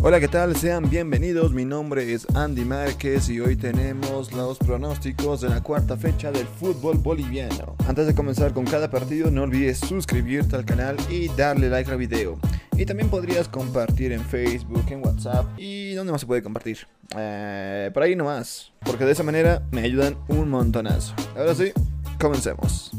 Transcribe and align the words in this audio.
Hola, 0.00 0.20
¿qué 0.20 0.28
tal? 0.28 0.54
Sean 0.54 0.88
bienvenidos. 0.88 1.52
Mi 1.52 1.64
nombre 1.64 2.12
es 2.12 2.24
Andy 2.36 2.64
Márquez 2.64 3.28
y 3.30 3.40
hoy 3.40 3.56
tenemos 3.56 4.32
los 4.32 4.56
pronósticos 4.56 5.40
de 5.40 5.48
la 5.48 5.60
cuarta 5.60 5.96
fecha 5.96 6.30
del 6.30 6.46
fútbol 6.46 6.98
boliviano. 6.98 7.74
Antes 7.88 8.06
de 8.06 8.14
comenzar 8.14 8.54
con 8.54 8.64
cada 8.64 8.88
partido, 8.88 9.28
no 9.32 9.42
olvides 9.42 9.80
suscribirte 9.80 10.54
al 10.54 10.64
canal 10.64 10.96
y 11.10 11.26
darle 11.30 11.68
like 11.68 11.90
al 11.90 11.98
video. 11.98 12.38
Y 12.76 12.86
también 12.86 13.10
podrías 13.10 13.48
compartir 13.48 14.12
en 14.12 14.20
Facebook, 14.20 14.84
en 14.88 15.04
WhatsApp 15.04 15.46
y 15.58 15.94
¿dónde 15.94 16.12
más 16.12 16.20
se 16.20 16.28
puede 16.28 16.44
compartir? 16.44 16.78
Eh, 17.16 17.90
por 17.92 18.04
ahí 18.04 18.14
nomás, 18.14 18.70
porque 18.84 19.04
de 19.04 19.12
esa 19.12 19.24
manera 19.24 19.66
me 19.72 19.80
ayudan 19.80 20.16
un 20.28 20.48
montonazo. 20.48 21.12
Ahora 21.36 21.56
sí, 21.56 21.72
comencemos. 22.20 22.92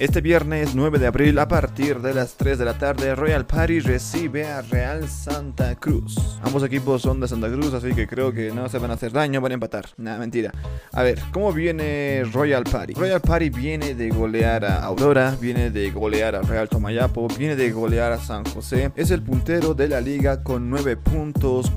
Este 0.00 0.20
viernes 0.20 0.76
9 0.76 1.00
de 1.00 1.08
abril 1.08 1.36
a 1.40 1.48
partir 1.48 2.00
de 2.00 2.14
las 2.14 2.36
3 2.36 2.56
de 2.56 2.64
la 2.64 2.78
tarde 2.78 3.16
Royal 3.16 3.44
Party 3.44 3.80
recibe 3.80 4.46
a 4.46 4.62
Real 4.62 5.08
Santa 5.08 5.74
Cruz. 5.74 6.16
Ambos 6.44 6.62
equipos 6.62 7.02
son 7.02 7.18
de 7.18 7.26
Santa 7.26 7.48
Cruz, 7.48 7.74
así 7.74 7.92
que 7.92 8.06
creo 8.06 8.32
que 8.32 8.52
no 8.52 8.68
se 8.68 8.78
van 8.78 8.92
a 8.92 8.94
hacer 8.94 9.10
daño, 9.10 9.40
van 9.40 9.50
a 9.50 9.54
empatar. 9.54 9.86
Nada, 9.96 10.18
mentira. 10.18 10.52
A 10.92 11.02
ver, 11.02 11.18
¿cómo 11.32 11.52
viene 11.52 12.22
Royal 12.32 12.62
Party? 12.62 12.94
Royal 12.94 13.20
Party 13.20 13.50
viene 13.50 13.96
de 13.96 14.10
golear 14.10 14.64
a 14.64 14.84
Aurora, 14.84 15.36
viene 15.40 15.72
de 15.72 15.90
golear 15.90 16.36
a 16.36 16.42
Real 16.42 16.68
Tomayapo, 16.68 17.26
viene 17.36 17.56
de 17.56 17.72
golear 17.72 18.12
a 18.12 18.18
San 18.18 18.44
José. 18.44 18.92
Es 18.94 19.10
el 19.10 19.22
puntero 19.22 19.74
de 19.74 19.88
la 19.88 20.00
liga 20.00 20.44
con 20.44 20.70
9 20.70 20.96
puntos 20.96 21.72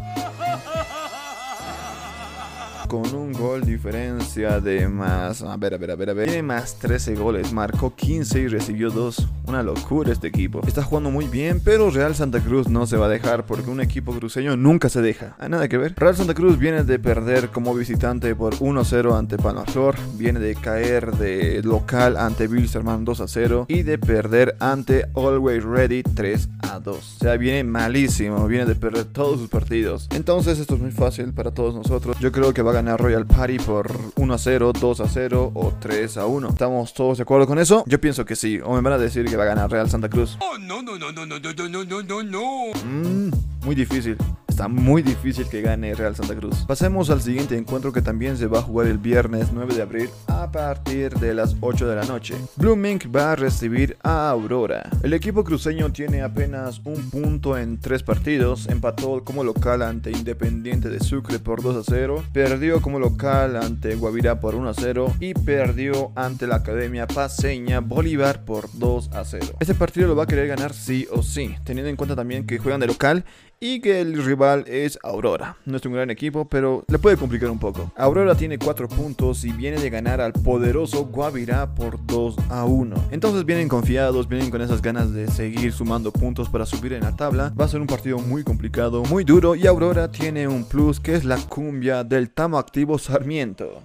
con 2.91 3.15
un 3.15 3.31
gol 3.31 3.61
diferencia 3.61 4.59
de 4.59 4.89
más. 4.89 5.43
A 5.43 5.55
ver, 5.55 5.75
a 5.75 5.77
ver, 5.77 5.91
a 5.91 5.95
ver, 5.95 6.09
a 6.09 6.13
ver. 6.13 6.27
Tiene 6.27 6.43
más 6.43 6.75
13 6.75 7.15
goles, 7.15 7.53
marcó 7.53 7.95
15 7.95 8.39
y 8.41 8.47
recibió 8.49 8.89
2. 8.89 9.29
Una 9.47 9.63
locura 9.63 10.11
este 10.11 10.27
equipo. 10.27 10.59
Está 10.67 10.83
jugando 10.83 11.09
muy 11.09 11.29
bien, 11.29 11.61
pero 11.63 11.89
Real 11.89 12.15
Santa 12.15 12.41
Cruz 12.41 12.67
no 12.67 12.85
se 12.85 12.97
va 12.97 13.05
a 13.05 13.09
dejar 13.09 13.45
porque 13.45 13.69
un 13.69 13.79
equipo 13.79 14.11
cruceño 14.11 14.57
nunca 14.57 14.89
se 14.89 15.01
deja. 15.01 15.37
Ah, 15.39 15.47
nada 15.47 15.69
que 15.69 15.77
ver. 15.77 15.93
Real 15.95 16.17
Santa 16.17 16.33
Cruz 16.33 16.59
viene 16.59 16.83
de 16.83 16.99
perder 16.99 17.47
como 17.47 17.73
visitante 17.73 18.35
por 18.35 18.55
1-0 18.55 19.17
ante 19.17 19.37
Palmaflor, 19.37 19.95
viene 20.17 20.41
de 20.41 20.55
caer 20.55 21.13
de 21.15 21.61
local 21.63 22.17
ante 22.17 22.47
Wilstermann 22.47 23.05
2-0 23.05 23.67
y 23.69 23.83
de 23.83 23.99
perder 23.99 24.57
ante 24.59 25.05
Always 25.15 25.63
Ready 25.63 26.03
3 26.03 26.49
2. 26.79 26.97
O 26.97 27.19
sea, 27.19 27.37
viene 27.37 27.63
malísimo, 27.63 28.47
viene 28.47 28.65
de 28.65 28.75
perder 28.75 29.05
todos 29.05 29.39
sus 29.39 29.49
partidos. 29.49 30.07
Entonces 30.11 30.59
esto 30.59 30.75
es 30.75 30.81
muy 30.81 30.91
fácil 30.91 31.33
para 31.33 31.51
todos 31.51 31.75
nosotros. 31.75 32.17
Yo 32.19 32.31
creo 32.31 32.53
que 32.53 32.61
va 32.61 32.71
a 32.71 32.75
ganar 32.75 32.80
Royal 32.97 33.25
Party 33.25 33.59
por 33.59 33.91
1 34.15 34.33
a 34.33 34.37
0, 34.37 34.73
2 34.79 35.01
a 35.01 35.07
0 35.07 35.51
o 35.53 35.73
3 35.79 36.17
a 36.17 36.25
1. 36.25 36.49
¿Estamos 36.49 36.93
todos 36.93 37.17
de 37.17 37.23
acuerdo 37.23 37.47
con 37.47 37.59
eso? 37.59 37.83
Yo 37.87 38.01
pienso 38.01 38.25
que 38.25 38.35
sí. 38.35 38.59
O 38.63 38.73
me 38.73 38.81
van 38.81 38.93
a 38.93 38.97
decir 38.97 39.25
que 39.25 39.37
va 39.37 39.43
a 39.43 39.47
ganar 39.47 39.69
Real 39.69 39.89
Santa 39.89 40.09
Cruz. 40.09 40.37
Oh, 40.41 40.57
no, 40.57 40.81
no, 40.81 40.97
no, 40.97 41.11
no, 41.11 41.25
no, 41.25 41.39
no, 41.39 41.69
no, 41.69 41.83
no, 41.83 42.01
no, 42.03 42.23
no. 42.23 42.41
Mmm, 42.83 43.31
muy 43.63 43.75
difícil. 43.75 44.17
Muy 44.67 45.01
difícil 45.01 45.47
que 45.47 45.61
gane 45.61 45.95
Real 45.95 46.15
Santa 46.15 46.35
Cruz. 46.35 46.65
Pasemos 46.67 47.09
al 47.09 47.21
siguiente 47.21 47.57
encuentro 47.57 47.91
que 47.91 48.01
también 48.01 48.37
se 48.37 48.47
va 48.47 48.59
a 48.59 48.61
jugar 48.61 48.87
el 48.87 48.97
viernes 48.97 49.49
9 49.53 49.75
de 49.75 49.81
abril 49.81 50.09
a 50.27 50.51
partir 50.51 51.13
de 51.15 51.33
las 51.33 51.55
8 51.59 51.87
de 51.87 51.95
la 51.95 52.03
noche. 52.03 52.35
Blooming 52.57 52.99
va 53.15 53.31
a 53.31 53.35
recibir 53.35 53.97
a 54.03 54.29
Aurora. 54.29 54.89
El 55.03 55.13
equipo 55.13 55.43
cruceño 55.43 55.91
tiene 55.91 56.21
apenas 56.21 56.81
un 56.85 57.09
punto 57.09 57.57
en 57.57 57.79
tres 57.79 58.03
partidos. 58.03 58.67
Empató 58.67 59.23
como 59.23 59.43
local 59.43 59.81
ante 59.81 60.11
Independiente 60.11 60.89
de 60.89 60.99
Sucre 60.99 61.39
por 61.39 61.61
2 61.61 61.87
a 61.87 61.89
0. 61.89 62.23
Perdió 62.33 62.81
como 62.81 62.99
local 62.99 63.55
ante 63.55 63.95
Guavirá 63.95 64.39
por 64.39 64.55
1 64.55 64.69
a 64.69 64.73
0. 64.73 65.15
Y 65.19 65.33
perdió 65.33 66.11
ante 66.15 66.47
la 66.47 66.57
Academia 66.57 67.07
Paseña 67.07 67.79
Bolívar 67.79 68.45
por 68.45 68.69
2 68.73 69.11
a 69.13 69.25
0. 69.25 69.45
Este 69.59 69.73
partido 69.73 70.07
lo 70.07 70.15
va 70.15 70.23
a 70.23 70.27
querer 70.27 70.47
ganar 70.47 70.73
sí 70.73 71.07
o 71.11 71.23
sí. 71.23 71.55
Teniendo 71.63 71.89
en 71.89 71.95
cuenta 71.95 72.15
también 72.15 72.45
que 72.45 72.57
juegan 72.57 72.79
de 72.79 72.87
local 72.87 73.25
y 73.63 73.79
que 73.79 74.01
el 74.01 74.25
rival 74.25 74.65
es 74.67 74.97
Aurora. 75.03 75.55
No 75.65 75.77
es 75.77 75.85
un 75.85 75.93
gran 75.93 76.09
equipo, 76.09 76.45
pero 76.45 76.83
le 76.87 76.97
puede 76.97 77.15
complicar 77.15 77.51
un 77.51 77.59
poco. 77.59 77.91
Aurora 77.95 78.33
tiene 78.33 78.57
4 78.57 78.89
puntos 78.89 79.45
y 79.45 79.51
viene 79.51 79.79
de 79.79 79.91
ganar 79.91 80.19
al 80.19 80.33
poderoso 80.33 81.05
Guavirá 81.05 81.75
por 81.75 82.03
2 82.07 82.37
a 82.49 82.65
1. 82.65 82.95
Entonces 83.11 83.45
vienen 83.45 83.69
confiados, 83.69 84.27
vienen 84.27 84.49
con 84.49 84.63
esas 84.63 84.81
ganas 84.81 85.13
de 85.13 85.27
seguir 85.27 85.73
sumando 85.73 86.11
puntos 86.11 86.49
para 86.49 86.65
subir 86.65 86.93
en 86.93 87.03
la 87.03 87.15
tabla. 87.15 87.53
Va 87.57 87.65
a 87.65 87.67
ser 87.67 87.81
un 87.81 87.87
partido 87.87 88.17
muy 88.17 88.43
complicado, 88.43 89.03
muy 89.03 89.23
duro 89.23 89.53
y 89.53 89.67
Aurora 89.67 90.11
tiene 90.11 90.47
un 90.47 90.65
plus 90.65 90.99
que 90.99 91.13
es 91.13 91.23
la 91.23 91.37
cumbia 91.37 92.03
del 92.03 92.31
tamo 92.31 92.57
activo 92.57 92.97
Sarmiento. 92.97 93.83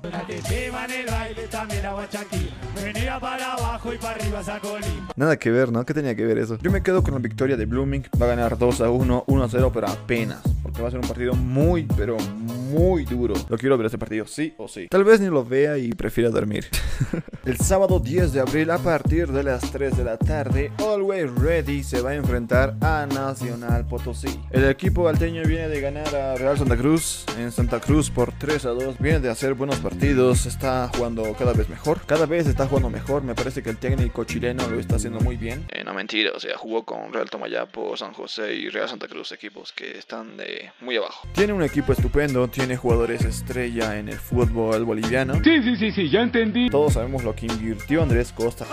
Nada 5.17 5.37
que 5.37 5.51
ver, 5.51 5.71
¿no? 5.71 5.85
¿Qué 5.85 5.93
tenía 5.93 6.15
que 6.15 6.25
ver 6.25 6.39
eso? 6.39 6.59
Yo 6.63 6.71
me 6.71 6.83
quedo 6.83 7.03
con 7.03 7.13
la 7.13 7.21
victoria 7.21 7.59
de 7.59 7.67
Blooming. 7.67 8.07
Va 8.21 8.25
a 8.25 8.29
ganar 8.31 8.57
2 8.57 8.81
a 8.81 8.91
1, 8.91 9.25
1 9.27 9.45
a 9.45 9.49
0 9.49 9.66
pero 9.73 9.89
apenas. 9.89 10.43
Porque 10.63 10.83
va 10.83 10.89
a 10.89 10.91
ser 10.91 11.01
un 11.01 11.07
partido 11.07 11.35
muy, 11.35 11.85
pero 11.97 12.17
muy 12.19 13.05
duro. 13.05 13.35
Lo 13.49 13.57
quiero 13.57 13.79
ver 13.79 13.87
este 13.87 13.99
partido, 13.99 14.27
sí 14.27 14.55
o 14.57 14.69
sí. 14.69 14.89
Tal 14.89 15.05
vez 15.05 15.21
ni 15.21 15.29
lo 15.29 15.45
vea 15.45 15.79
y 15.79 15.93
prefiera 15.93 16.31
dormir. 16.31 16.67
el 17.45 17.57
sábado 17.59 18.01
10 18.01 18.33
de 18.33 18.41
abril, 18.41 18.71
a 18.71 18.79
partir 18.79 19.29
de 19.29 19.43
las 19.43 19.71
3 19.71 19.97
de 19.97 20.05
la 20.05 20.17
tarde, 20.17 20.73
Always 20.79 21.33
Ready 21.37 21.83
se 21.83 22.01
va 22.01 22.11
a 22.11 22.15
enfrentar 22.15 22.77
a 22.81 23.07
Nacional 23.07 23.87
Potosí. 23.87 24.41
El 24.51 24.65
equipo 24.69 25.09
alteño 25.09 25.43
viene 25.47 25.69
de 25.69 25.81
ganar 25.81 26.15
a 26.15 26.35
Real 26.35 26.59
Santa 26.59 26.77
Cruz 26.77 27.25
en 27.39 27.53
Santa 27.53 27.81
Cruz 27.81 28.11
por 28.11 28.33
3 28.33 28.67
a 28.67 28.71
2. 28.71 28.99
Viene 28.99 29.21
de 29.21 29.31
hacer 29.31 29.55
buenos 29.55 29.79
partidos, 29.79 30.47
está 30.47 30.91
jugando 30.95 31.33
cada 31.39 31.53
vez 31.53 31.69
mejor. 31.69 32.01
Cada 32.07 32.27
vez 32.27 32.47
está 32.47 32.67
jugando 32.67 32.91
mejor. 32.91 33.23
Me 33.23 33.35
parece 33.35 33.63
que 33.63 33.71
el 33.71 33.79
técnico 33.79 34.25
chileno 34.25 34.67
lo 34.69 34.81
está 34.81 34.97
haciendo 34.97 35.21
muy 35.21 35.37
bien. 35.37 35.65
Eh, 35.71 35.85
no 35.85 35.95
mentira, 35.95 36.33
o 36.35 36.41
sea, 36.41 36.57
jugó 36.59 36.85
con 36.85 37.13
Real 37.13 37.31
Tomayapo, 37.31 37.97
San 37.97 38.13
José 38.13 38.55
y 38.55 38.69
Real 38.69 38.89
Santa 38.89 39.07
Cruz, 39.07 39.33
equipo 39.33 39.56
que 39.75 39.99
están 39.99 40.37
de 40.37 40.71
muy 40.81 40.97
abajo. 40.97 41.27
Tiene 41.35 41.53
un 41.53 41.63
equipo 41.63 41.93
estupendo, 41.93 42.49
tiene 42.49 42.77
jugadores 42.77 43.25
estrella 43.25 43.99
en 43.99 44.09
el 44.09 44.19
fútbol 44.19 44.85
boliviano. 44.85 45.35
Sí, 45.43 45.63
sí, 45.63 45.77
sí, 45.77 45.93
sí, 45.93 46.11
ya 46.11 46.21
entendí. 46.21 46.69
Todos 46.71 46.95
sabemos 46.95 47.25
lo 47.25 47.35
que 47.35 47.47
invirtió 47.47 48.03
Andrés 48.03 48.33
Costa 48.33 48.67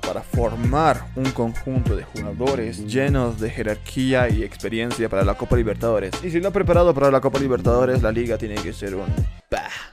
para 0.00 0.22
formar 0.22 1.06
un 1.16 1.30
conjunto 1.32 1.96
de 1.96 2.04
jugadores 2.04 2.86
llenos 2.86 3.40
de 3.40 3.50
jerarquía 3.50 4.28
y 4.28 4.42
experiencia 4.42 5.08
para 5.08 5.24
la 5.24 5.34
Copa 5.34 5.56
Libertadores. 5.56 6.12
Y 6.22 6.30
si 6.30 6.44
ha 6.44 6.50
preparado 6.50 6.94
para 6.94 7.10
la 7.10 7.20
Copa 7.20 7.38
Libertadores, 7.38 8.02
la 8.02 8.12
liga 8.12 8.38
tiene 8.38 8.54
que 8.56 8.72
ser 8.72 8.94
un 8.94 9.06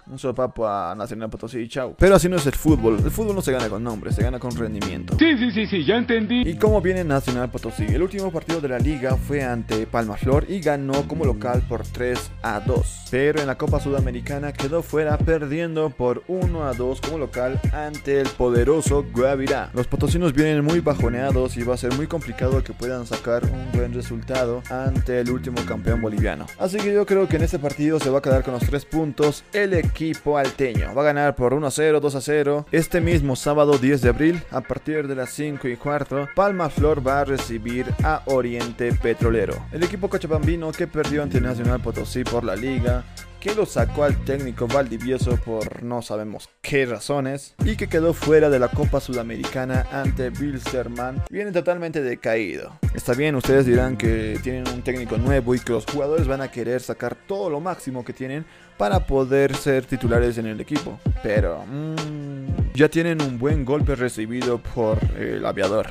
un 0.08 0.19
sopapo 0.19 0.68
a 0.68 0.94
Nacional 0.96 1.30
Potosí 1.30 1.59
y 1.59 1.68
chau. 1.68 1.96
Pero 1.97 2.16
así 2.16 2.28
no 2.28 2.36
es 2.36 2.46
el 2.46 2.53
fútbol. 2.53 3.00
El 3.03 3.12
fútbol 3.12 3.36
no 3.36 3.41
se 3.41 3.52
gana 3.52 3.69
con 3.69 3.84
nombres, 3.84 4.16
se 4.16 4.24
gana 4.24 4.40
con 4.40 4.56
rendimiento. 4.56 5.16
Sí, 5.18 5.38
sí, 5.38 5.52
sí, 5.52 5.66
sí, 5.68 5.86
ya 5.86 5.96
entendí. 5.96 6.41
¿Y 6.41 6.58
cómo 6.58 6.81
viene 6.81 7.03
Nacional 7.03 7.50
Potosí? 7.50 7.86
El 7.86 8.02
último 8.02 8.31
partido 8.31 8.62
de 8.62 8.68
la 8.68 8.80
liga 8.80 9.16
fue 9.16 9.44
ante 9.44 9.88
Palma 9.88 10.18
Flor 10.18 10.46
y 10.50 10.59
ganó 10.59 11.08
como 11.08 11.25
local 11.25 11.63
por 11.68 11.84
3 11.84 12.31
a 12.42 12.59
2. 12.59 13.06
Pero 13.12 13.42
en 13.42 13.47
la 13.47 13.58
Copa 13.58 13.80
Sudamericana 13.80 14.53
quedó 14.53 14.81
fuera 14.81 15.18
perdiendo 15.18 15.90
por 15.90 16.24
1 16.28 16.63
a 16.63 16.74
2 16.74 17.02
como 17.02 17.18
local 17.18 17.59
ante 17.72 18.19
el 18.19 18.28
poderoso 18.30 19.06
Guavirá. 19.13 19.69
Los 19.74 19.88
potosinos 19.88 20.34
vienen 20.34 20.63
muy 20.63 20.80
bajoneados 20.80 21.58
y 21.58 21.63
va 21.63 21.75
a 21.75 21.78
ser 21.78 21.94
muy 21.94 22.08
complicado 22.08 22.63
que 22.63 22.74
puedan 22.74 23.06
sacar 23.06 23.44
un 23.46 23.72
buen 23.72 23.94
resultado 23.94 24.62
ante 24.69 25.19
el 25.19 25.30
último 25.30 25.63
campeón 25.66 26.02
boliviano. 26.02 26.46
Así 26.59 26.78
que 26.78 26.94
yo 26.94 27.06
creo 27.06 27.28
que 27.28 27.38
en 27.38 27.44
este 27.44 27.59
partido 27.59 28.00
se 28.00 28.09
va 28.09 28.19
a 28.19 28.22
quedar 28.22 28.44
con 28.44 28.53
los 28.53 28.63
3 28.63 28.86
puntos 28.86 29.43
el 29.52 29.74
equipo 29.74 30.38
alteño. 30.38 30.94
Va 30.96 31.02
a 31.02 31.06
ganar 31.06 31.36
por 31.36 31.54
1 31.54 31.68
a 31.68 31.72
0, 31.72 32.00
2 32.00 32.16
a 32.16 32.22
0. 32.22 32.66
Este 32.72 33.02
mismo 33.02 33.36
sábado 33.36 33.78
10 33.78 34.02
de 34.02 34.09
abril, 34.09 34.44
a 34.52 34.62
partir 34.62 35.08
de 35.08 35.16
las 35.16 35.31
5 35.31 35.68
y 35.68 35.76
cuarto, 35.76 36.28
Palma 36.36 36.70
Flor 36.70 37.06
va 37.06 37.22
a 37.22 37.26
recibir 37.26 37.86
a 38.04 38.22
Oriente 38.26 38.94
Petrolero. 38.94 39.66
El 39.72 39.84
equipo 39.84 40.09
cochabambino 40.09 40.72
que 40.72 40.88
perdió 40.88 41.24
ante 41.24 41.42
Nacional 41.42 41.81
Potosí 41.81 42.24
por 42.24 42.44
la 42.44 42.56
liga 42.56 43.04
que 43.44 43.54
lo 43.56 43.66
sacó 43.66 44.06
al 44.06 44.24
técnico 44.24 44.68
Valdivieso 44.68 45.36
por 45.36 45.84
no 45.84 46.02
sabemos 46.02 46.50
qué 46.62 46.86
razones 46.86 47.56
y 47.66 47.76
que 47.76 47.90
quedó 47.90 48.14
fuera 48.14 48.50
de 48.50 48.58
la 48.58 48.70
Copa 48.70 49.02
Sudamericana 49.02 49.86
ante 49.92 50.30
Bilsterman, 50.30 51.22
viene 51.30 51.52
totalmente 51.52 52.02
decaído. 52.02 52.80
Está 52.96 53.14
bien, 53.14 53.36
ustedes 53.36 53.66
dirán 53.66 53.98
que 53.98 54.40
tienen 54.42 54.66
un 54.70 54.81
técnico 54.81 55.18
nuevo 55.18 55.54
y 55.54 55.59
que 55.59 55.74
los 55.74 55.86
jugadores 55.86 56.25
van 56.25 56.40
a 56.40 56.51
querer 56.51 56.80
sacar 56.80 57.16
todo 57.16 57.50
lo 57.50 57.60
máximo 57.60 58.06
que 58.06 58.13
tienen 58.13 58.45
para 58.78 59.06
poder 59.06 59.54
ser 59.57 59.86
titulares 59.86 60.38
en 60.38 60.46
el 60.46 60.62
equipo, 60.62 60.98
pero 61.22 61.66
mmm, 61.66 62.74
ya 62.74 62.88
tienen 62.88 63.22
un 63.22 63.38
buen 63.38 63.66
golpe 63.66 63.96
recibido 63.96 64.60
por 64.60 65.00
el 65.19 65.46
aviador. 65.46 65.89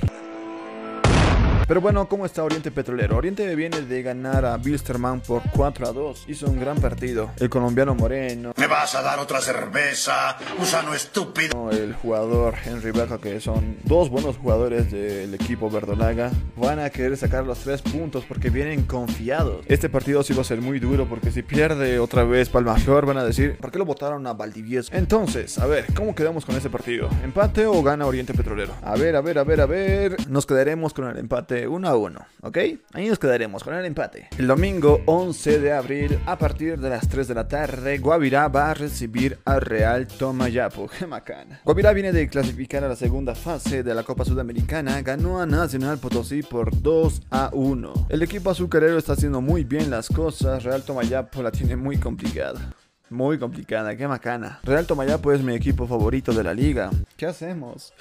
Pero 1.72 1.80
bueno, 1.80 2.06
¿cómo 2.06 2.26
está 2.26 2.44
Oriente 2.44 2.70
Petrolero? 2.70 3.16
Oriente 3.16 3.56
viene 3.56 3.80
de 3.80 4.02
ganar 4.02 4.44
a 4.44 4.58
Bilsterman 4.58 5.22
por 5.22 5.40
4 5.56 5.88
a 5.88 5.92
2. 5.94 6.24
Hizo 6.28 6.44
un 6.50 6.60
gran 6.60 6.76
partido. 6.76 7.30
El 7.38 7.48
colombiano 7.48 7.94
Moreno. 7.94 8.52
¿Me 8.58 8.66
vas 8.66 8.94
a 8.94 9.00
dar 9.00 9.18
otra 9.18 9.40
cerveza? 9.40 10.36
Gusano 10.58 10.92
estúpido. 10.92 11.70
El 11.70 11.94
jugador 11.94 12.56
Henry 12.62 12.90
Berja, 12.90 13.16
que 13.16 13.40
son 13.40 13.78
dos 13.84 14.10
buenos 14.10 14.36
jugadores 14.36 14.92
del 14.92 15.32
equipo 15.32 15.70
verdolaga, 15.70 16.30
van 16.58 16.78
a 16.78 16.90
querer 16.90 17.16
sacar 17.16 17.46
los 17.46 17.60
tres 17.60 17.80
puntos 17.80 18.26
porque 18.28 18.50
vienen 18.50 18.82
confiados. 18.82 19.64
Este 19.66 19.88
partido 19.88 20.22
sí 20.22 20.34
va 20.34 20.42
a 20.42 20.44
ser 20.44 20.60
muy 20.60 20.78
duro 20.78 21.08
porque 21.08 21.30
si 21.30 21.42
pierde 21.42 21.98
otra 22.00 22.24
vez 22.24 22.50
Palma 22.50 22.76
Flor 22.76 23.06
van 23.06 23.16
a 23.16 23.24
decir, 23.24 23.56
¿por 23.56 23.72
qué 23.72 23.78
lo 23.78 23.86
votaron 23.86 24.26
a 24.26 24.34
Valdivieso? 24.34 24.94
Entonces, 24.94 25.56
a 25.56 25.64
ver, 25.64 25.86
¿cómo 25.94 26.14
quedamos 26.14 26.44
con 26.44 26.54
ese 26.54 26.68
partido? 26.68 27.08
¿Empate 27.24 27.64
o 27.64 27.82
gana 27.82 28.04
Oriente 28.04 28.34
Petrolero? 28.34 28.74
A 28.82 28.94
ver, 28.96 29.16
a 29.16 29.22
ver, 29.22 29.38
a 29.38 29.44
ver, 29.44 29.62
a 29.62 29.66
ver. 29.66 30.28
Nos 30.28 30.44
quedaremos 30.44 30.92
con 30.92 31.08
el 31.08 31.16
empate 31.16 31.61
de 31.62 31.68
1 31.68 31.88
a 31.88 31.96
1, 31.96 32.20
¿ok? 32.40 32.58
Ahí 32.92 33.06
nos 33.06 33.20
quedaremos 33.20 33.62
con 33.62 33.72
el 33.74 33.84
empate. 33.84 34.28
El 34.36 34.48
domingo 34.48 35.00
11 35.06 35.60
de 35.60 35.72
abril, 35.72 36.18
a 36.26 36.36
partir 36.36 36.76
de 36.76 36.90
las 36.90 37.08
3 37.08 37.28
de 37.28 37.34
la 37.34 37.46
tarde, 37.46 37.98
Guavirá 37.98 38.48
va 38.48 38.72
a 38.72 38.74
recibir 38.74 39.38
al 39.44 39.60
Real 39.60 40.08
Tomayapo. 40.08 40.90
¡Qué 40.98 41.06
macana! 41.06 41.60
Guavirá 41.64 41.92
viene 41.92 42.10
de 42.10 42.28
clasificar 42.28 42.82
a 42.82 42.88
la 42.88 42.96
segunda 42.96 43.36
fase 43.36 43.84
de 43.84 43.94
la 43.94 44.02
Copa 44.02 44.24
Sudamericana, 44.24 45.00
ganó 45.02 45.40
a 45.40 45.46
Nacional 45.46 45.98
Potosí 45.98 46.42
por 46.42 46.82
2 46.82 47.22
a 47.30 47.50
1. 47.52 48.08
El 48.08 48.22
equipo 48.22 48.50
azucarero 48.50 48.98
está 48.98 49.12
haciendo 49.12 49.40
muy 49.40 49.62
bien 49.62 49.88
las 49.88 50.08
cosas, 50.08 50.64
Real 50.64 50.82
Tomayapo 50.82 51.44
la 51.44 51.52
tiene 51.52 51.76
muy 51.76 51.96
complicada. 51.98 52.74
Muy 53.08 53.38
complicada, 53.38 53.94
qué 53.94 54.08
macana. 54.08 54.58
Real 54.64 54.84
Tomayapo 54.84 55.30
es 55.30 55.42
mi 55.44 55.54
equipo 55.54 55.86
favorito 55.86 56.32
de 56.32 56.42
la 56.42 56.54
liga. 56.54 56.90
¿Qué 57.16 57.26
hacemos? 57.26 57.92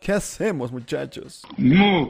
¿Qué 0.00 0.10
hacemos, 0.10 0.72
muchachos? 0.72 1.42
No. 1.56 2.08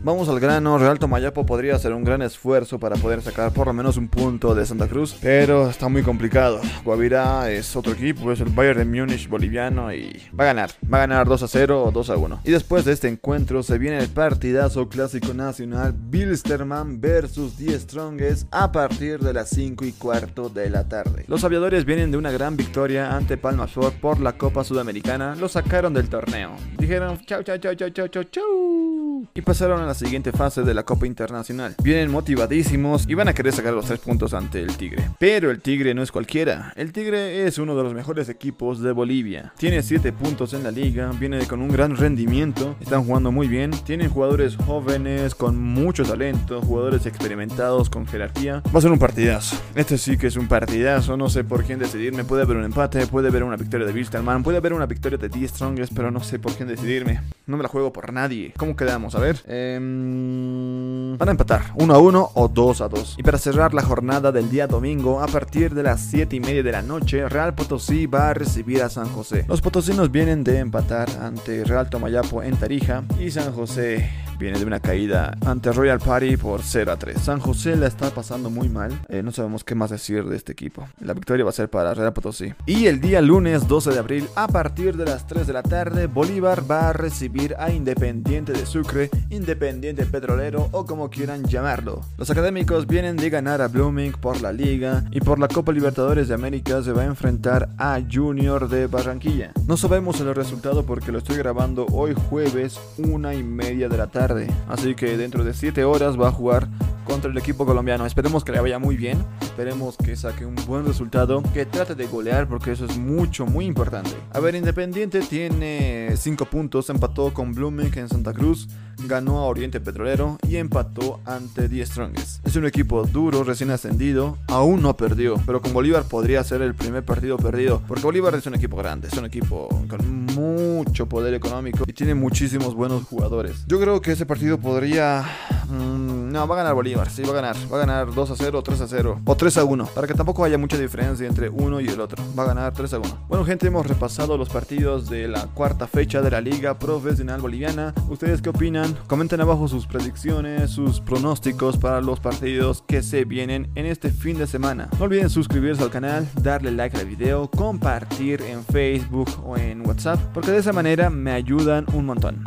Vamos 0.00 0.28
al 0.28 0.38
grano, 0.38 0.78
Real 0.78 1.00
Tomayapo 1.00 1.44
podría 1.44 1.74
hacer 1.74 1.92
un 1.92 2.04
gran 2.04 2.22
esfuerzo 2.22 2.78
para 2.78 2.94
poder 2.94 3.20
sacar 3.20 3.52
por 3.52 3.66
lo 3.66 3.72
menos 3.72 3.96
un 3.96 4.06
punto 4.06 4.54
de 4.54 4.64
Santa 4.64 4.86
Cruz, 4.86 5.16
pero 5.20 5.68
está 5.68 5.88
muy 5.88 6.04
complicado. 6.04 6.60
Guavirá 6.84 7.50
es 7.50 7.74
otro 7.74 7.94
equipo, 7.94 8.30
es 8.30 8.40
el 8.40 8.50
Bayern 8.50 8.78
de 8.78 8.84
Múnich 8.84 9.28
boliviano 9.28 9.92
y 9.92 10.22
va 10.38 10.44
a 10.44 10.46
ganar, 10.46 10.70
va 10.90 10.98
a 10.98 11.00
ganar 11.00 11.26
2 11.26 11.42
a 11.42 11.48
0 11.48 11.84
o 11.84 11.90
2 11.90 12.10
a 12.10 12.16
1. 12.16 12.40
Y 12.44 12.52
después 12.52 12.84
de 12.84 12.92
este 12.92 13.08
encuentro 13.08 13.64
se 13.64 13.76
viene 13.78 13.98
el 13.98 14.08
partidazo 14.08 14.88
clásico 14.88 15.34
nacional 15.34 15.92
Bilsterman 15.98 17.00
versus 17.00 17.58
Die 17.58 17.76
Strongest 17.76 18.46
a 18.52 18.70
partir 18.70 19.18
de 19.18 19.32
las 19.32 19.50
5 19.50 19.84
y 19.84 19.90
cuarto 19.90 20.48
de 20.48 20.70
la 20.70 20.88
tarde. 20.88 21.24
Los 21.26 21.42
aviadores 21.42 21.84
vienen 21.84 22.12
de 22.12 22.18
una 22.18 22.30
gran 22.30 22.56
victoria 22.56 23.16
ante 23.16 23.36
Palmafor 23.36 23.94
por 23.94 24.20
la 24.20 24.38
Copa 24.38 24.62
Sudamericana, 24.62 25.34
lo 25.34 25.48
sacaron 25.48 25.92
del 25.92 26.08
torneo. 26.08 26.52
Dijeron 26.78 27.18
chau 27.26 27.42
chau 27.42 27.58
chau 27.58 27.74
chau 27.74 27.90
chau 27.90 28.06
chau 28.06 28.24
chau 28.24 29.17
y 29.34 29.42
pasaron 29.42 29.80
a 29.80 29.86
la 29.86 29.94
siguiente 29.94 30.32
fase 30.32 30.62
de 30.62 30.74
la 30.74 30.84
Copa 30.84 31.06
Internacional. 31.06 31.74
Vienen 31.82 32.10
motivadísimos 32.10 33.04
y 33.08 33.14
van 33.14 33.28
a 33.28 33.34
querer 33.34 33.52
sacar 33.52 33.74
los 33.74 33.86
tres 33.86 34.00
puntos 34.00 34.34
ante 34.34 34.60
el 34.60 34.76
Tigre. 34.76 35.10
Pero 35.18 35.50
el 35.50 35.60
Tigre 35.60 35.94
no 35.94 36.02
es 36.02 36.12
cualquiera. 36.12 36.72
El 36.76 36.92
Tigre 36.92 37.46
es 37.46 37.58
uno 37.58 37.76
de 37.76 37.82
los 37.82 37.94
mejores 37.94 38.28
equipos 38.28 38.80
de 38.80 38.92
Bolivia. 38.92 39.52
Tiene 39.56 39.82
7 39.82 40.12
puntos 40.12 40.52
en 40.54 40.62
la 40.62 40.70
liga, 40.70 41.10
viene 41.18 41.46
con 41.46 41.60
un 41.60 41.68
gran 41.68 41.96
rendimiento, 41.96 42.76
están 42.80 43.04
jugando 43.04 43.32
muy 43.32 43.48
bien. 43.48 43.70
Tienen 43.84 44.10
jugadores 44.10 44.56
jóvenes 44.56 45.34
con 45.34 45.56
mucho 45.58 46.04
talento, 46.04 46.60
jugadores 46.62 47.06
experimentados 47.06 47.90
con 47.90 48.06
jerarquía. 48.06 48.62
Va 48.74 48.78
a 48.78 48.82
ser 48.82 48.92
un 48.92 48.98
partidazo. 48.98 49.56
Este 49.74 49.98
sí 49.98 50.16
que 50.16 50.28
es 50.28 50.36
un 50.36 50.48
partidazo, 50.48 51.16
no 51.16 51.28
sé 51.28 51.44
por 51.44 51.64
quién 51.64 51.78
decidirme. 51.78 52.24
Puede 52.24 52.42
haber 52.42 52.56
un 52.56 52.64
empate, 52.64 53.06
puede 53.06 53.28
haber 53.28 53.42
una 53.42 53.56
victoria 53.56 53.86
de 53.86 53.92
Wilstermann, 53.92 54.42
puede 54.42 54.58
haber 54.58 54.72
una 54.72 54.86
victoria 54.86 55.18
de 55.18 55.28
The 55.28 55.48
Strongest, 55.48 55.92
pero 55.94 56.10
no 56.10 56.20
sé 56.20 56.38
por 56.38 56.52
quién 56.54 56.68
decidirme. 56.68 57.20
No 57.46 57.56
me 57.56 57.62
la 57.62 57.68
juego 57.68 57.92
por 57.92 58.12
nadie. 58.12 58.52
¿Cómo 58.56 58.76
quedamos? 58.76 59.07
A 59.14 59.18
ver. 59.18 59.42
Em, 59.46 61.16
van 61.16 61.28
a 61.28 61.32
empatar 61.32 61.72
1 61.74 61.94
a 61.94 61.98
1 61.98 62.30
o 62.34 62.48
2 62.48 62.80
a 62.80 62.88
2. 62.88 63.16
Y 63.18 63.22
para 63.22 63.38
cerrar 63.38 63.74
la 63.74 63.82
jornada 63.82 64.32
del 64.32 64.50
día 64.50 64.66
domingo, 64.66 65.20
a 65.20 65.26
partir 65.26 65.74
de 65.74 65.82
las 65.82 66.00
7 66.00 66.36
y 66.36 66.40
media 66.40 66.62
de 66.62 66.72
la 66.72 66.82
noche, 66.82 67.28
Real 67.28 67.54
Potosí 67.54 68.06
va 68.06 68.30
a 68.30 68.34
recibir 68.34 68.82
a 68.82 68.88
San 68.88 69.08
José. 69.08 69.44
Los 69.48 69.60
potosinos 69.60 70.10
vienen 70.10 70.44
de 70.44 70.58
empatar 70.58 71.08
ante 71.20 71.64
Real 71.64 71.88
Tomayapo 71.90 72.42
en 72.42 72.56
Tarija 72.56 73.04
y 73.18 73.30
San 73.30 73.52
José 73.52 74.27
viene 74.38 74.58
de 74.58 74.64
una 74.64 74.80
caída 74.80 75.36
ante 75.44 75.72
Royal 75.72 75.98
Party 75.98 76.36
por 76.36 76.62
0 76.62 76.92
a 76.92 76.96
3. 76.96 77.20
San 77.20 77.40
José 77.40 77.76
la 77.76 77.86
está 77.86 78.10
pasando 78.10 78.50
muy 78.50 78.68
mal. 78.68 78.98
Eh, 79.08 79.22
no 79.22 79.32
sabemos 79.32 79.64
qué 79.64 79.74
más 79.74 79.90
decir 79.90 80.24
de 80.24 80.36
este 80.36 80.52
equipo. 80.52 80.88
La 81.00 81.14
victoria 81.14 81.44
va 81.44 81.50
a 81.50 81.54
ser 81.54 81.68
para 81.68 81.92
Real 81.94 82.12
Potosí. 82.12 82.54
Y 82.66 82.86
el 82.86 83.00
día 83.00 83.20
lunes 83.20 83.66
12 83.66 83.90
de 83.90 83.98
abril, 83.98 84.28
a 84.36 84.48
partir 84.48 84.96
de 84.96 85.06
las 85.06 85.26
3 85.26 85.46
de 85.46 85.52
la 85.52 85.62
tarde, 85.62 86.06
Bolívar 86.06 86.70
va 86.70 86.90
a 86.90 86.92
recibir 86.92 87.56
a 87.58 87.70
Independiente 87.70 88.52
de 88.52 88.64
Sucre, 88.64 89.10
Independiente 89.30 90.06
Petrolero 90.06 90.68
o 90.72 90.86
como 90.86 91.10
quieran 91.10 91.44
llamarlo. 91.44 92.02
Los 92.16 92.30
académicos 92.30 92.86
vienen 92.86 93.16
de 93.16 93.30
ganar 93.30 93.60
a 93.60 93.68
Blooming 93.68 94.12
por 94.12 94.40
la 94.40 94.52
liga 94.52 95.04
y 95.10 95.20
por 95.20 95.38
la 95.38 95.48
Copa 95.48 95.72
Libertadores 95.72 96.28
de 96.28 96.34
América 96.34 96.82
se 96.82 96.92
va 96.92 97.02
a 97.02 97.06
enfrentar 97.06 97.70
a 97.78 97.98
Junior 98.10 98.68
de 98.68 98.86
Barranquilla. 98.86 99.52
No 99.66 99.76
sabemos 99.76 100.20
el 100.20 100.34
resultado 100.34 100.84
porque 100.86 101.12
lo 101.12 101.18
estoy 101.18 101.36
grabando 101.36 101.86
hoy 101.86 102.14
jueves, 102.28 102.80
una 102.98 103.34
y 103.34 103.42
media 103.42 103.88
de 103.88 103.96
la 103.96 104.06
tarde. 104.06 104.27
Así 104.68 104.94
que 104.94 105.16
dentro 105.16 105.44
de 105.44 105.54
7 105.54 105.84
horas 105.84 106.20
va 106.20 106.28
a 106.28 106.32
jugar 106.32 106.68
contra 107.08 107.30
el 107.30 107.38
equipo 107.38 107.64
colombiano. 107.64 108.04
Esperemos 108.06 108.44
que 108.44 108.52
le 108.52 108.60
vaya 108.60 108.78
muy 108.78 108.96
bien. 108.96 109.24
Esperemos 109.40 109.96
que 109.96 110.14
saque 110.14 110.44
un 110.44 110.54
buen 110.66 110.84
resultado. 110.86 111.42
Que 111.54 111.64
trate 111.64 111.94
de 111.94 112.06
golear 112.06 112.46
porque 112.46 112.72
eso 112.72 112.84
es 112.84 112.96
mucho, 112.98 113.46
muy 113.46 113.64
importante. 113.64 114.10
A 114.32 114.40
ver, 114.40 114.54
Independiente 114.54 115.20
tiene 115.20 116.14
5 116.16 116.44
puntos. 116.44 116.90
Empató 116.90 117.32
con 117.32 117.54
Blooming 117.54 117.90
en 117.96 118.08
Santa 118.08 118.32
Cruz. 118.32 118.68
Ganó 119.06 119.38
a 119.38 119.46
Oriente 119.46 119.80
Petrolero 119.80 120.38
y 120.46 120.56
empató 120.56 121.20
ante 121.24 121.68
The 121.68 121.86
Strongest. 121.86 122.46
Es 122.46 122.56
un 122.56 122.66
equipo 122.66 123.04
duro, 123.04 123.44
recién 123.44 123.70
ascendido. 123.70 124.36
Aún 124.48 124.82
no 124.82 124.96
perdió. 124.96 125.40
Pero 125.46 125.62
con 125.62 125.72
Bolívar 125.72 126.04
podría 126.04 126.44
ser 126.44 126.62
el 126.62 126.74
primer 126.74 127.04
partido 127.04 127.36
perdido. 127.38 127.82
Porque 127.88 128.02
Bolívar 128.02 128.34
es 128.34 128.46
un 128.46 128.54
equipo 128.54 128.76
grande. 128.76 129.08
Es 129.08 129.16
un 129.16 129.24
equipo 129.24 129.68
con 129.88 130.26
mucho 130.34 131.06
poder 131.06 131.32
económico. 131.32 131.84
Y 131.86 131.92
tiene 131.92 132.14
muchísimos 132.14 132.74
buenos 132.74 133.04
jugadores. 133.04 133.64
Yo 133.66 133.80
creo 133.80 134.00
que 134.02 134.12
ese 134.12 134.26
partido 134.26 134.58
podría... 134.58 135.24
Mmm, 135.70 136.17
no, 136.28 136.46
va 136.46 136.54
a 136.54 136.58
ganar 136.58 136.74
Bolívar. 136.74 137.10
Sí, 137.10 137.22
va 137.22 137.30
a 137.30 137.34
ganar. 137.34 137.56
Va 137.72 137.76
a 137.76 137.80
ganar 137.80 138.14
2 138.14 138.30
a 138.30 138.36
0, 138.36 138.62
3 138.62 138.80
a 138.80 138.88
0. 138.88 139.20
O 139.24 139.36
3 139.36 139.56
a 139.58 139.64
1. 139.64 139.86
Para 139.86 140.06
que 140.06 140.14
tampoco 140.14 140.44
haya 140.44 140.58
mucha 140.58 140.78
diferencia 140.78 141.26
entre 141.26 141.48
uno 141.48 141.80
y 141.80 141.88
el 141.88 142.00
otro. 142.00 142.22
Va 142.38 142.44
a 142.44 142.46
ganar 142.46 142.72
3 142.72 142.94
a 142.94 142.98
1. 142.98 143.26
Bueno, 143.28 143.44
gente, 143.44 143.66
hemos 143.66 143.86
repasado 143.86 144.36
los 144.36 144.48
partidos 144.48 145.08
de 145.08 145.28
la 145.28 145.46
cuarta 145.46 145.86
fecha 145.86 146.22
de 146.22 146.30
la 146.30 146.40
Liga 146.40 146.78
Profesional 146.78 147.40
Boliviana. 147.40 147.94
¿Ustedes 148.08 148.42
qué 148.42 148.50
opinan? 148.50 148.96
Comenten 149.06 149.40
abajo 149.40 149.68
sus 149.68 149.86
predicciones, 149.86 150.70
sus 150.70 151.00
pronósticos 151.00 151.76
para 151.76 152.00
los 152.00 152.20
partidos 152.20 152.82
que 152.86 153.02
se 153.02 153.24
vienen 153.24 153.70
en 153.74 153.86
este 153.86 154.10
fin 154.10 154.38
de 154.38 154.46
semana. 154.46 154.88
No 154.98 155.04
olviden 155.04 155.30
suscribirse 155.30 155.82
al 155.82 155.90
canal, 155.90 156.28
darle 156.42 156.70
like 156.70 156.96
al 156.96 157.06
video, 157.06 157.50
compartir 157.50 158.42
en 158.42 158.64
Facebook 158.64 159.28
o 159.44 159.56
en 159.56 159.86
WhatsApp, 159.86 160.18
porque 160.34 160.50
de 160.50 160.58
esa 160.58 160.72
manera 160.72 161.10
me 161.10 161.32
ayudan 161.32 161.86
un 161.92 162.06
montón. 162.06 162.42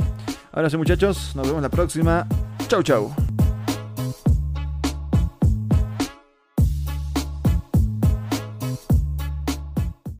Ahora 0.51 0.69
sí 0.69 0.77
muchachos, 0.77 1.35
nos 1.35 1.47
vemos 1.47 1.61
la 1.61 1.69
próxima. 1.69 2.27
Chau 2.67 2.83
chau. 2.83 3.20